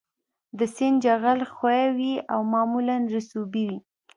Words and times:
د 0.57 0.59
سیند 0.75 0.97
جغل 1.05 1.39
ښوی 1.53 1.83
وي 1.97 2.13
او 2.33 2.39
معمولاً 2.53 2.97
رسوبي 3.15 3.63
وي 3.69 3.79